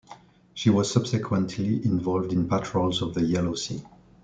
She 0.55 0.71
was 0.71 0.91
subsequently 0.91 1.85
involved 1.85 2.33
in 2.33 2.49
patrols 2.49 3.03
of 3.03 3.13
the 3.13 3.21
Yellow 3.23 3.53
Sea. 3.53 3.83